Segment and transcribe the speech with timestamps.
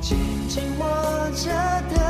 [0.00, 0.18] 紧
[0.48, 1.50] 紧握着
[1.94, 2.09] 的。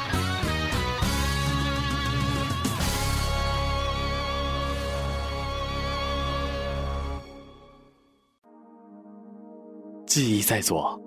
[10.13, 11.01] 记忆在左，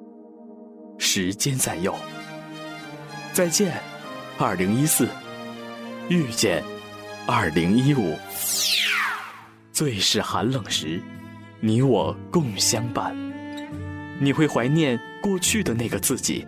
[0.96, 1.94] 时间在右。
[3.34, 3.76] 再见，
[4.38, 5.04] 二零一四；
[6.08, 6.64] 遇见，
[7.26, 8.16] 二零一五。
[9.74, 11.02] 最是寒冷时，
[11.60, 13.14] 你我共相伴。
[14.18, 16.46] 你会怀念过去的那个自己，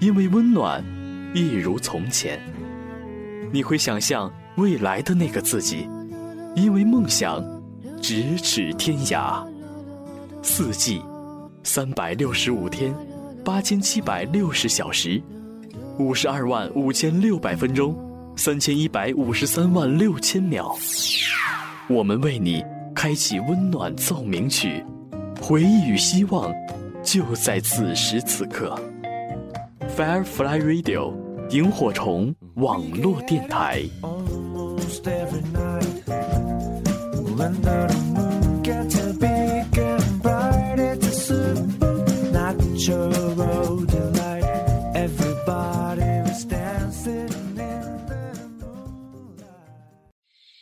[0.00, 0.84] 因为温暖
[1.32, 2.40] 一如从前；
[3.52, 5.88] 你会想象未来的那个自己，
[6.56, 7.40] 因为梦想
[8.02, 9.46] 咫尺天涯。
[10.42, 11.00] 四季。
[11.68, 12.94] 三百六十五天，
[13.44, 15.22] 八千七百六十小时，
[15.98, 17.94] 五十二万五千六百分钟，
[18.36, 20.74] 三千一百五十三万六千秒。
[21.86, 24.82] 我们为你开启温暖奏鸣曲，
[25.42, 26.50] 回忆与希望，
[27.02, 28.74] 就在此时此刻。
[29.94, 31.12] Firefly Radio，
[31.50, 33.82] 萤火虫网络电台。
[34.00, 35.34] Almost night,
[36.00, 38.17] every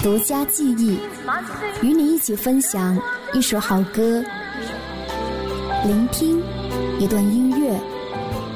[0.00, 0.96] 独家记忆，
[1.82, 2.96] 与你一起分享
[3.32, 4.22] 一首好歌，
[5.84, 6.40] 聆听
[7.00, 7.76] 一段音乐，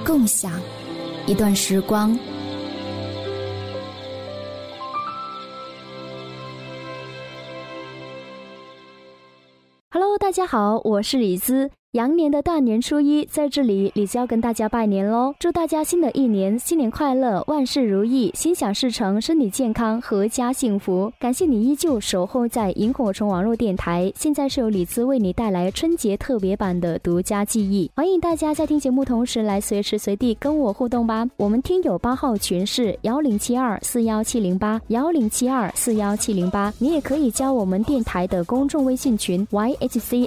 [0.07, 0.53] 共享
[1.27, 2.17] 一段时光。
[9.91, 10.42] 哈喽，大家。
[10.53, 11.71] 好，我是李子。
[11.93, 15.35] 羊年的大年初一，在这里李子要跟大家拜年喽！
[15.39, 21.13] 祝大家新的一年新年快乐，万事如意，心想事成，身体健康，阖家幸福。
[21.21, 24.11] 感谢你依旧守候在萤火虫网络电台。
[24.17, 27.91] 现在是由李子为你带来春节特别版的独家记忆。
[27.95, 31.27] 欢迎大家在听节目同时来随时随地跟我互动吧。
[31.37, 40.27] 我们听友八号群是幺零七二四幺七零八幺零七二四幺七零八，你也可以加我们电台的公众微信群 yhc。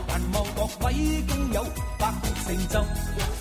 [0.06, 1.65] 难忘各位工友，
[1.99, 3.33] 百般成就。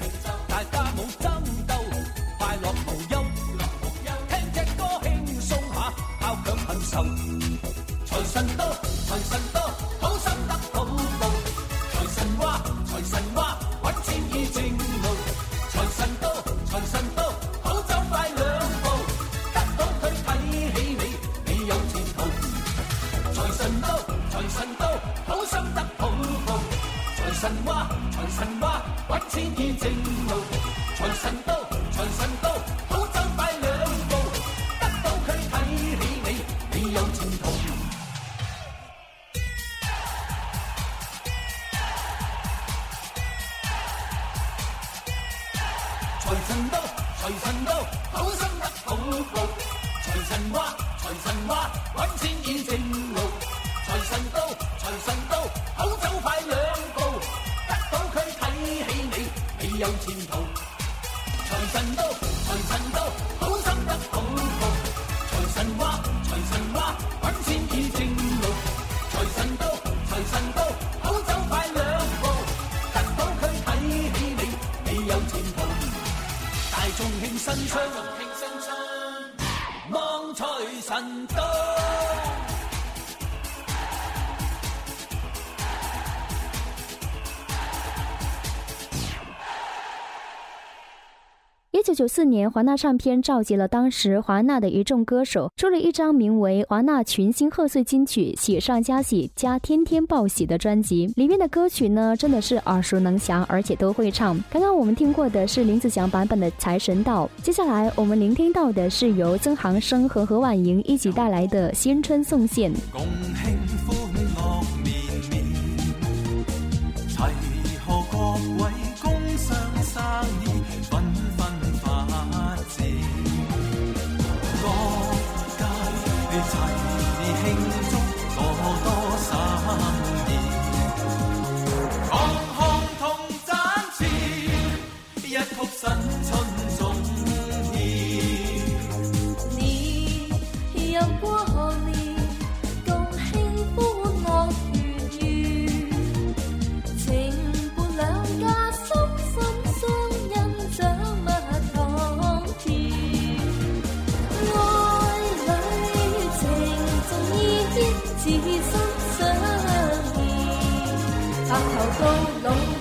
[91.93, 101.05] 九四年，华纳唱片召集了当时华纳的一众歌手，出了一张名为《华纳群星贺岁金曲：喜上加喜加天天报喜》的专辑。
[101.15, 104.41] 里面的歌曲呢，真的是耳熟能详，而且都会唱。
[104.49, 112.73] 刚刚我们听过的是林子祥版本的《财神到》，接下来我们聆听到的是由曾航生和何婉莹一起带来的《新春送线》。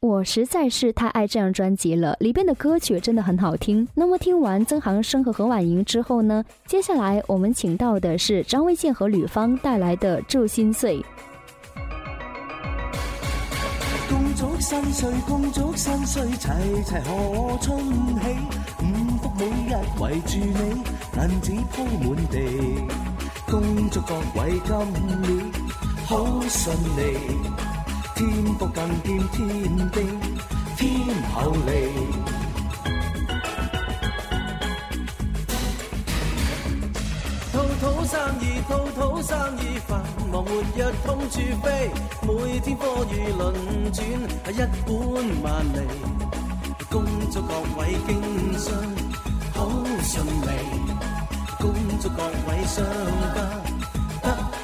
[0.00, 3.88] 我实在是太爱这张专辑了，里面的歌曲真的很好听。
[3.94, 6.44] 那么听完曾航生和何婉莹之后呢？
[6.66, 10.96] 接下来我们请到的是张卫健和吕芳带来的《祝心碎》。
[14.38, 16.48] 祝新岁，恭祝新岁，齐
[16.84, 18.36] 齐贺春喜，
[18.80, 20.80] 五福每日围住你，
[21.16, 22.86] 银纸铺满地。
[23.50, 25.50] 恭祝各位今年
[26.06, 27.18] 好顺利，
[28.14, 30.02] 天福更添天地，
[30.76, 31.04] 天
[31.34, 32.37] 厚利。
[37.80, 40.00] 土生意，讨土生意，繁
[40.32, 41.90] 忙末日通处飞，
[42.26, 43.54] 每天科遇轮
[43.92, 44.04] 转，
[44.52, 45.86] 一本万利。
[46.90, 48.74] 恭祝各位经商
[49.54, 49.68] 好
[50.02, 50.82] 顺利，
[51.60, 52.84] 恭祝各位商
[53.34, 54.57] 家。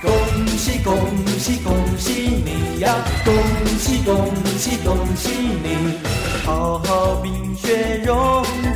[0.00, 0.96] 恭喜恭
[1.36, 2.94] 喜恭喜你呀，
[3.24, 3.34] 恭
[3.78, 4.24] 喜恭
[4.56, 5.96] 喜恭喜你。
[6.44, 8.14] 浩浩冰雪融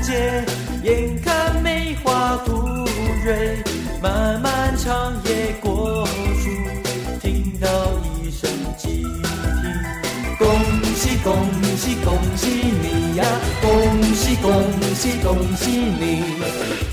[0.03, 0.45] 解，
[0.83, 2.63] 眼看梅花吐
[3.25, 3.59] 蕊，
[4.03, 6.05] 漫漫长夜过
[6.43, 6.49] 处，
[7.23, 7.69] 听到
[8.21, 10.35] 一声鸡啼。
[10.37, 10.49] 恭
[10.97, 11.33] 喜恭
[11.77, 12.49] 喜恭喜
[12.83, 13.25] 你呀，
[13.63, 14.65] 恭喜恭
[14.97, 16.90] 喜恭喜你。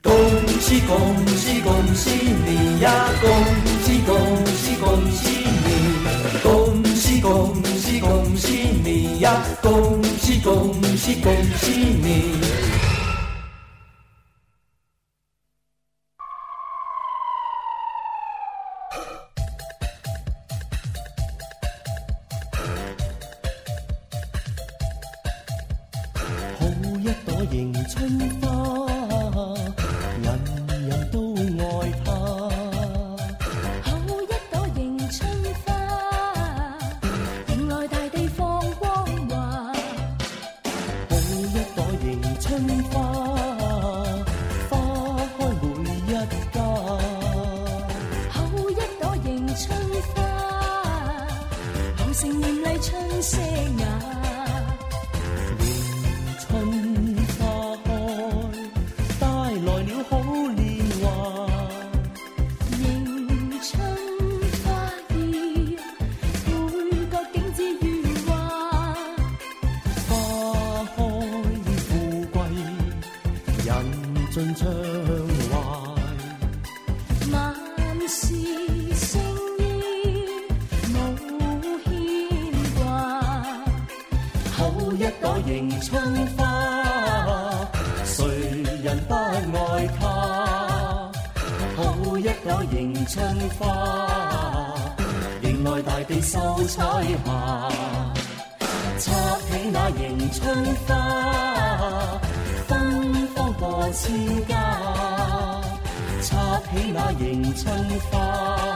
[0.03, 0.13] 恭
[0.59, 2.09] 喜恭喜恭喜
[2.45, 3.05] 你呀！
[3.23, 3.31] 恭
[3.81, 6.43] 喜恭喜恭喜你！
[6.43, 6.86] 恭
[7.27, 9.43] 恭喜恭喜你呀！
[9.61, 12.39] 恭喜恭喜恭喜你！
[85.07, 86.01] 一朵迎春
[86.35, 87.63] 花，
[88.03, 88.25] 谁
[88.83, 91.09] 人不爱它？
[91.77, 93.25] 好一朵迎春
[93.57, 94.67] 花，
[95.43, 96.37] 迎来大地秀
[96.67, 96.83] 彩
[97.25, 97.69] 霞。
[98.99, 99.13] 插
[99.49, 101.89] 起那迎春花，
[102.67, 104.13] 芬芳过千
[104.45, 104.59] 家。
[106.21, 106.35] 插
[106.69, 107.73] 起那迎春
[108.11, 108.75] 花，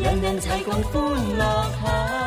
[0.00, 2.17] 人人齐共欢乐下。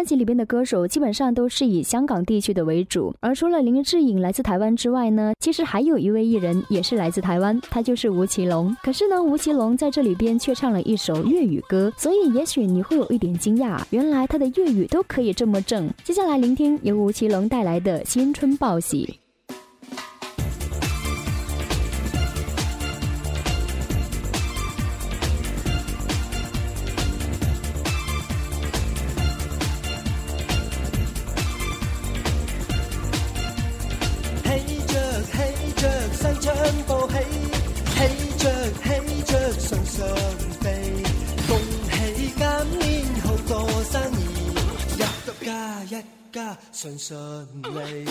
[0.00, 8.74] 专辑里边的歌手基本上都是以香港地区的为主，而除了林志颖来自台湾之外呢，其实还有一位艺人也是来自台湾，他就是吴奇隆。
[8.82, 15.86] 可是呢，吴奇隆在这里边却唱了一首粤语歌，所以也许你会有一点惊讶，原来他的粤语都可以这么正。
[16.02, 19.20] 接下来聆听由吴奇隆带来的新春报喜。
[46.32, 47.16] 家顺顺
[47.64, 48.06] 利，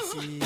[0.00, 0.44] 是。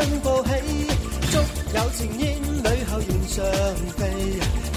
[0.00, 0.50] 春报喜，
[1.32, 1.38] 祝
[1.76, 3.44] 有情燕女后迎上
[3.96, 4.06] 飞。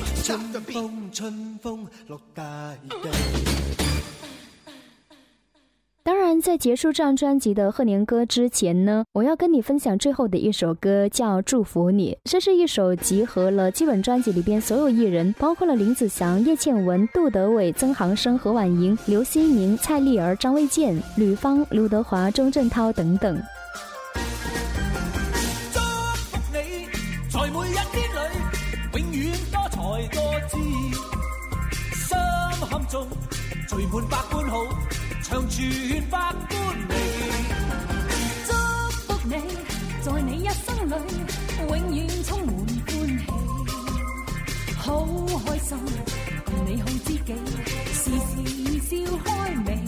[1.10, 1.58] 春
[6.04, 12.12] 当然，在结束这张专辑的贺年歌之前呢，我要跟你分享最后的一首歌，叫《祝福你》。
[12.30, 23.40] 这是一首集合了基本专辑里边所有艺人，包括了林子祥、叶倩文、杜德伟、曾航生、何婉莹、刘心明、蔡丽儿、张卫健、吕方、刘德华、钟镇涛等等。
[32.88, 33.06] 中
[33.68, 34.64] 聚满百般好，
[35.22, 35.56] 唱住
[36.10, 36.94] 百般美。
[38.46, 38.52] 祝
[39.06, 39.34] 福你，
[40.00, 40.94] 在你一生里
[41.68, 43.26] 永远充满欢喜，
[44.78, 45.06] 好
[45.44, 45.78] 开心。
[46.46, 47.34] 共你好知己，
[47.92, 49.78] 时时笑开眉。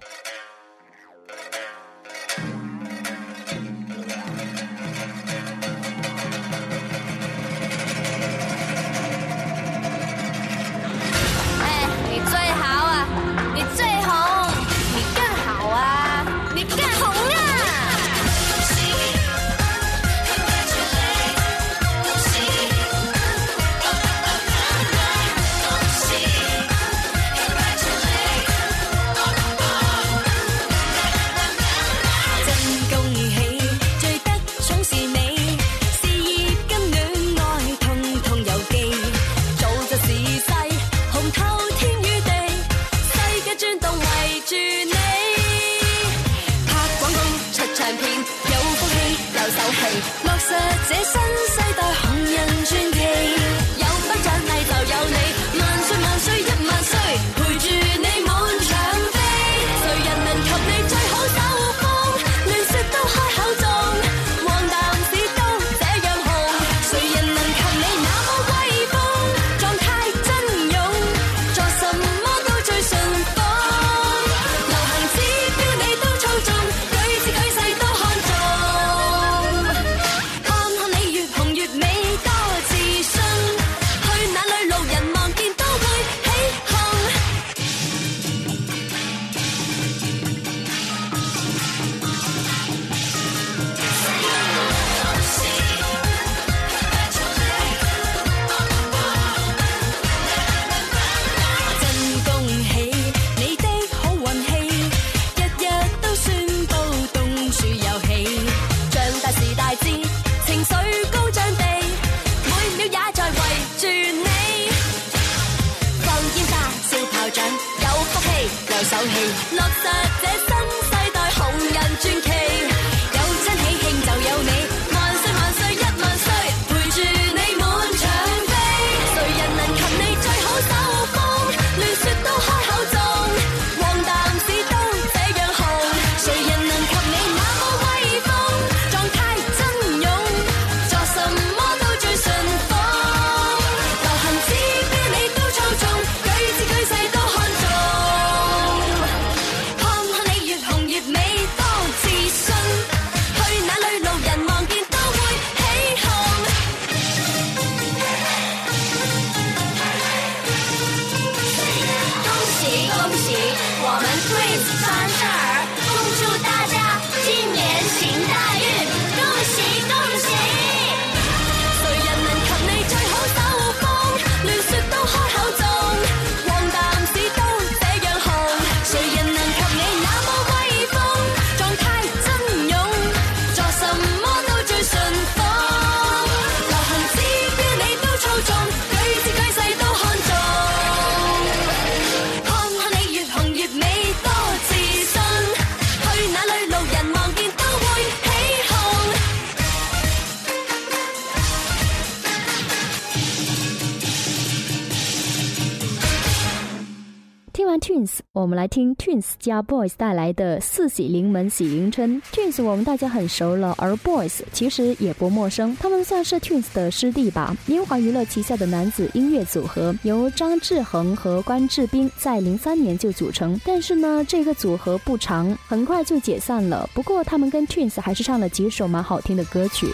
[207.89, 212.21] Twins，我们来听 Twins 加 Boys 带来的《四喜临门·喜迎春》。
[212.31, 217.57] Twins 我们大家很熟了，而 Boys 其实也不陌生，他们算是 Twins 的师弟吧。
[217.65, 226.87] 英华娱乐旗下的男子音乐组合，由张志恒和关智斌在零三年就组成，但是呢，这个组合不长，很快就解散了。
[226.93, 229.87] 不过他们跟 Twins 还是唱了几首蛮好听的歌曲。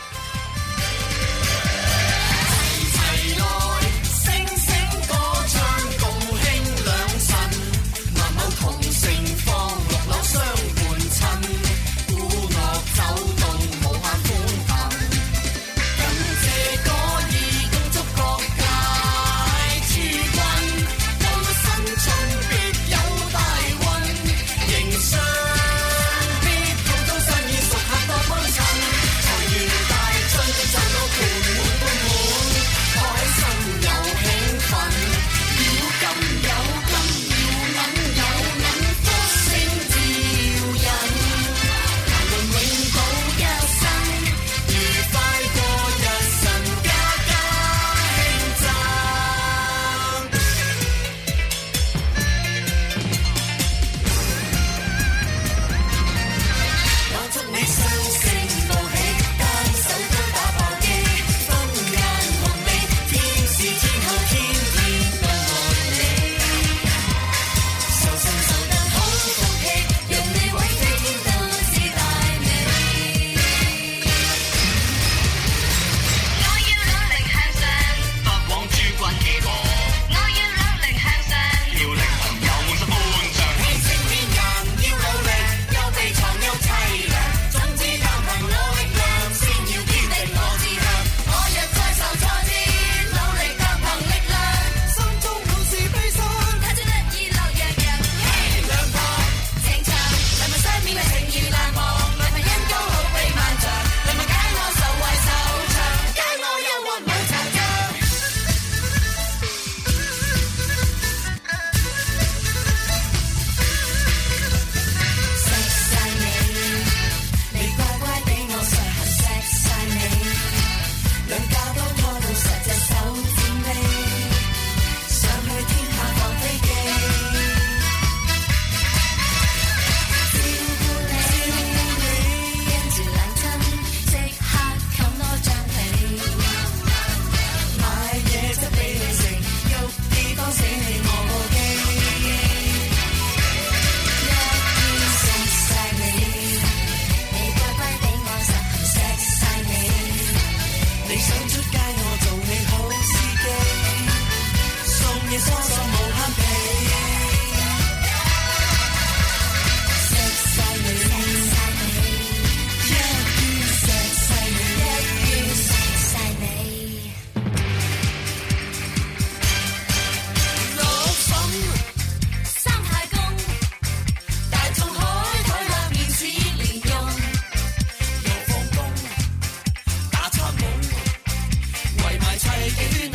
[182.66, 183.15] make it.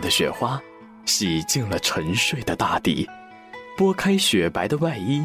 [0.00, 0.60] 的雪花，
[1.04, 3.08] 洗净了沉睡的大地，
[3.76, 5.24] 拨开雪白的外衣，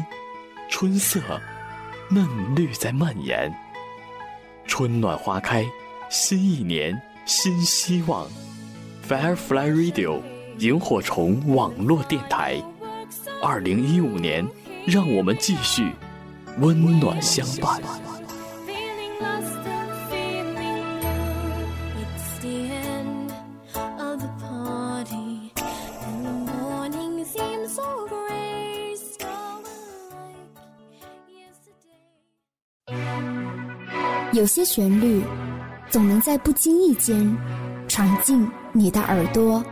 [0.68, 1.20] 春色，
[2.10, 3.52] 嫩绿在蔓延。
[4.66, 5.64] 春暖花开，
[6.08, 8.26] 新一年，新希望。
[9.08, 10.20] Firefly Radio
[10.58, 12.62] 萤火虫网络电台，
[13.42, 14.46] 二零一五年，
[14.86, 15.90] 让我们继续
[16.60, 17.82] 温暖相伴。
[34.32, 35.22] 有些旋律，
[35.90, 37.38] 总能在不经意间，
[37.86, 39.62] 闯进你的耳朵，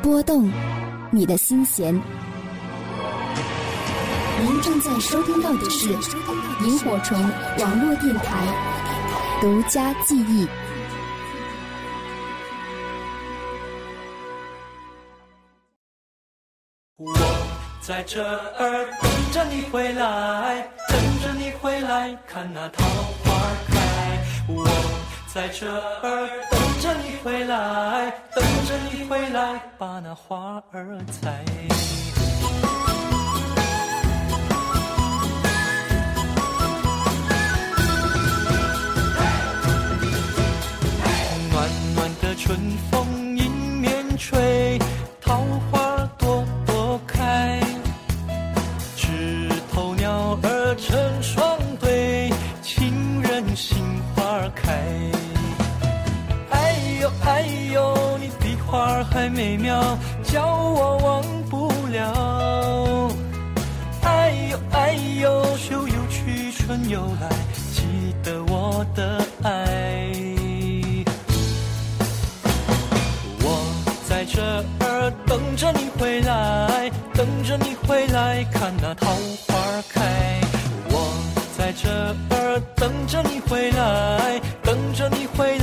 [0.00, 0.48] 拨动
[1.10, 1.92] 你的心弦。
[4.40, 7.20] 您正在收听到的是萤火虫
[7.58, 8.46] 网络电台
[9.40, 10.46] 独家记忆。
[16.98, 17.12] 我
[17.80, 20.70] 在这儿等着你回来。
[21.24, 23.32] 着你回来，看那桃花
[23.68, 24.22] 开。
[24.46, 24.68] 我
[25.32, 31.42] 在这儿等着你回来，等着你回来，把那花儿采。
[41.52, 42.54] 暖暖的春
[42.90, 43.13] 风。
[59.46, 59.78] 美妙，
[60.22, 63.10] 叫我忘不了。
[64.00, 67.28] 哎呦哎呦，秋又去，春又来，
[67.70, 70.08] 记得我的爱。
[73.42, 73.66] 我
[74.08, 74.40] 在这
[74.78, 79.10] 儿等着你回来，等着你回来，看那桃
[79.48, 79.54] 花
[79.92, 80.40] 开。
[80.88, 81.14] 我
[81.58, 81.86] 在这
[82.30, 85.53] 儿等着你回来，等着你回。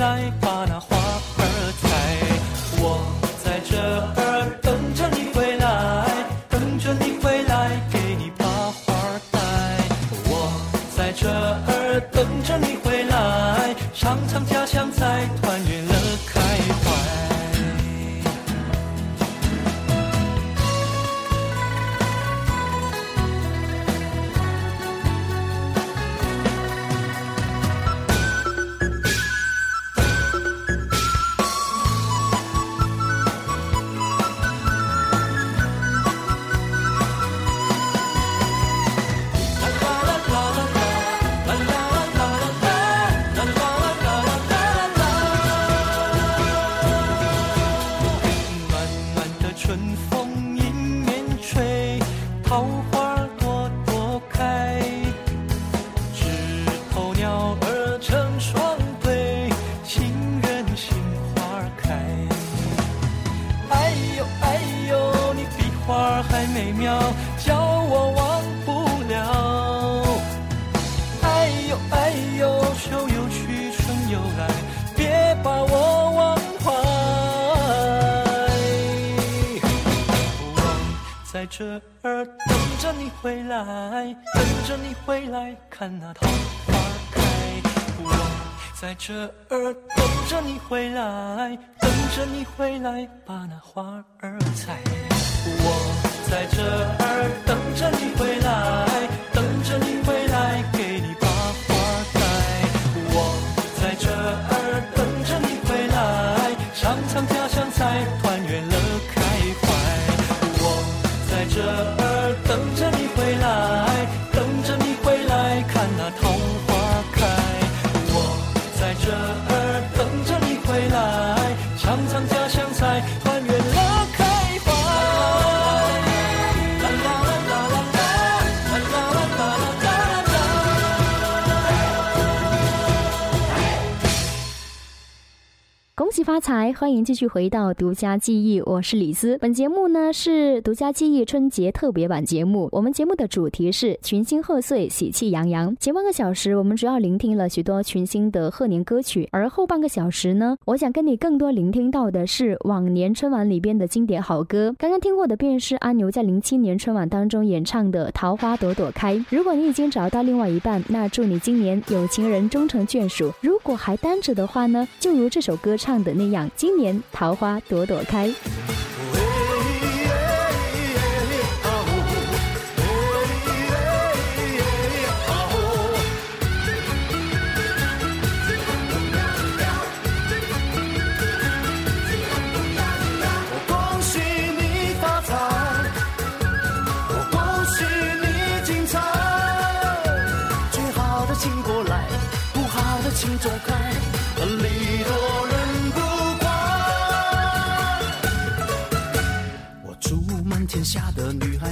[137.04, 139.36] 继续回到独家记忆，我是李思。
[139.40, 142.70] 本节目呢是独家记忆春节特别版节目。
[142.72, 145.76] 我们节目的主题是群星贺岁，喜气洋洋。
[145.80, 154.76] 前半个小时我们主要聆听了许多群星的贺年歌曲，而后半个小时呢， 我想跟你更多聆听到的是往年春晚里边的经典好歌。
[154.78, 159.16] 刚刚听过的便是阿牛在零七年春晚当中演唱的《桃花朵朵开》。
[159.32, 166.91] 如果你已经找到另外一半，那祝你今年有情人终成眷属；如果还单着的话呢，就如这首歌唱的那样，今年。
[167.12, 168.34] 桃花朵朵开。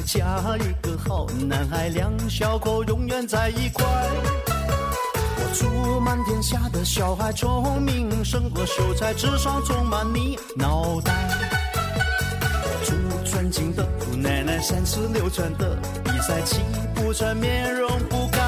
[0.10, 0.18] 下
[0.58, 3.86] 一个好男孩，两小口永远在一块。
[5.38, 11.14] 我祝满天下的小孩聪明胜过秀才，智商充满你脑袋。
[12.42, 16.60] 我祝尊敬的姑奶奶三十六转的，比赛气
[16.96, 18.40] 不喘，面容不改。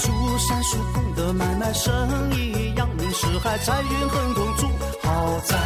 [0.00, 1.90] 祝三叔公的买卖生
[2.36, 4.66] 意扬名四海，财运亨通，祝
[5.02, 5.56] 好宅。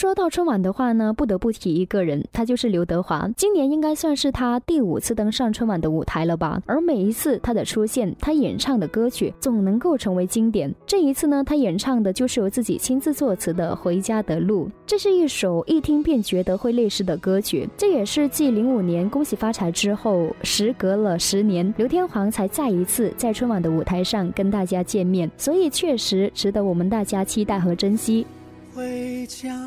[0.04, 3.26] 说到春晚的话呢，不得不提一个人，他就是刘德华。
[3.38, 6.60] 今年应该算是他第五次登上春晚的舞台了吧？
[6.66, 10.70] 而每一次他的出现，他演唱的歌曲总能够成为经典。
[10.86, 17.66] 这一次呢，他演唱的就是由自己亲自作词的《回家的路》，这是一首一听便觉得会泪湿的歌曲。
[17.74, 28.26] 这也是继零五年《恭喜发财》之后，时隔了十年，刘天皇才再一次在春晚的舞台上跟大家见面，所以确实值得我们大家期待和珍惜。
[28.74, 29.66] 回家。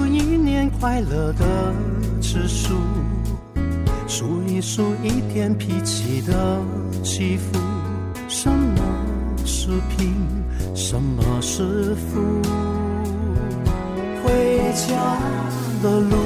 [0.79, 1.45] 快乐的
[2.19, 2.73] 指数，
[4.07, 6.57] 数一数一天脾气的
[7.03, 7.59] 起伏，
[8.27, 8.77] 什么
[9.45, 10.13] 是贫，
[10.75, 12.19] 什么是富？
[14.23, 15.17] 回家
[15.83, 16.17] 的路，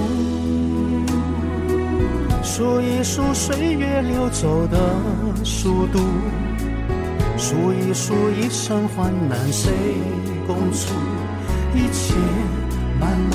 [2.44, 4.78] 数一数岁月流走的
[5.44, 6.00] 速度，
[7.38, 9.72] 数一数一生患难谁
[10.48, 10.94] 共处，
[11.76, 12.14] 一切
[13.00, 13.35] 慢慢。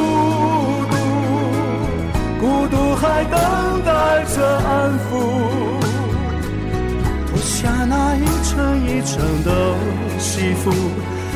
[2.41, 3.39] 孤独还等
[3.85, 5.21] 待着安抚，
[7.29, 9.75] 脱下那一层一层的
[10.17, 10.71] 西服，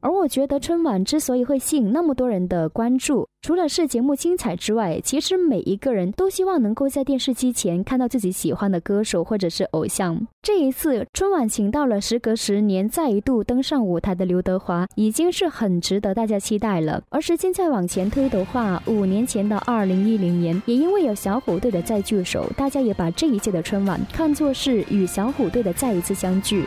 [0.00, 10.24] 而我觉得春晚之所以会吸引那么多人的关注，除了是节目精彩之外，其实每一个人都希望能够在电视机前看到自己喜欢的歌手或者是偶像。
[10.42, 17.02] 这一次春晚请到了时隔十年再一度登上舞台的刘德华，已经是很值得大家期待了。
[17.10, 26.66] 而时间再往前推的话，五年前的二零一零年，也因为有小虎队的再聚首，大家也把这一届的春晚看作是与小虎队的再一次相聚。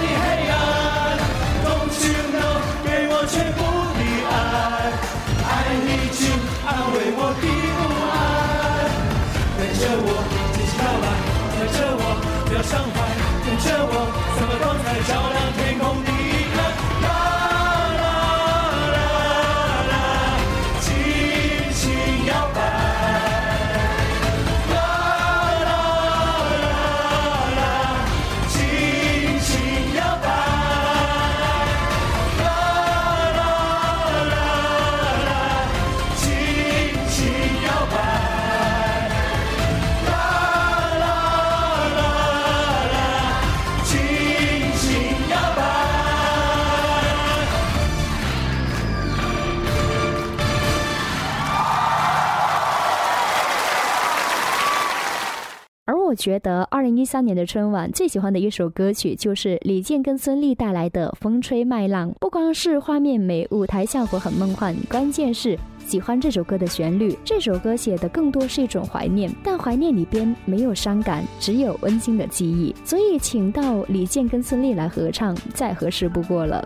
[56.24, 67.14] 觉得二零一三年的春晚最喜欢的一首歌曲就是李健跟孙俪带来的《风吹麦浪》，不光是画面美，舞台效果很梦幻，关键是喜欢这首歌的旋律。
[67.26, 76.64] 这首歌写的更多是一种怀念，但怀念里边没有伤感，只有温馨的记忆，所以请到李健跟孙俪来合唱再合适不过了。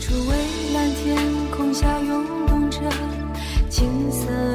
[0.00, 1.14] 处蔚蓝天
[1.54, 2.78] 空下涌动着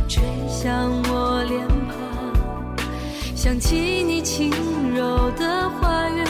[0.09, 2.89] 吹向我脸庞，
[3.37, 4.51] 想起你轻
[4.97, 6.25] 柔的话语，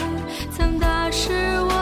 [0.55, 1.33] 曾打湿
[1.63, 1.74] 我。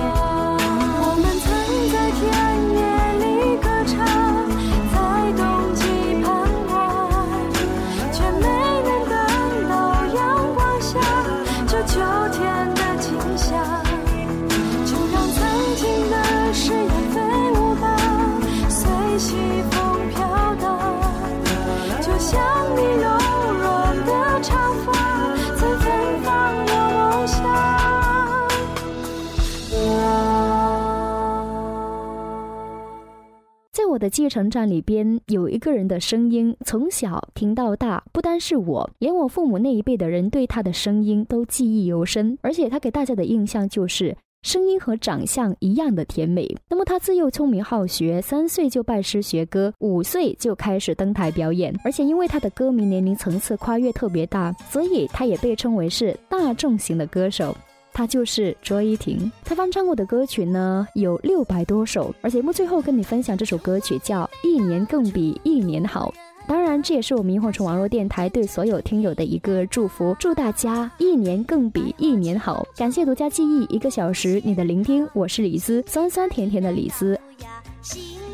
[34.09, 42.37] 继承站里边有一个人的声音，从小听到大，不单是我，连我父母那一辈的人对他的声音都记忆犹深。
[42.41, 46.55] 而且他给大家的印象就是声音和长相一样的甜美。
[46.69, 51.73] 那么他自幼聪明好学，三岁就拜师学歌，五岁就开始登台表演。
[51.83, 57.55] 而且因为他的歌迷年龄层次跨越特别大，所以他也被称为是大众型的歌手。
[57.97, 66.13] 他就是卓依婷，他翻唱过的歌曲呢有六百多首，而节目最后跟你分享这首歌曲叫《一年更比一年好》。
[66.47, 72.63] 当然，这也是我们萤火虫网络电台对所有听友的一个祝福，祝大家一年更比一年好。
[72.75, 77.11] 感谢独家记忆一个小时你的聆听，我是李子，酸酸甜甜的李新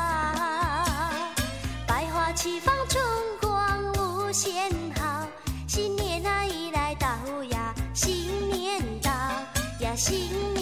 [1.86, 3.06] 百花齐放，春
[3.40, 5.28] 光无限好。
[5.68, 7.08] 新年啊已来到
[7.52, 9.12] 呀，新年到
[9.82, 10.55] 呀，新。